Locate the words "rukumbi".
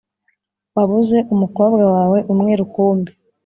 2.59-3.11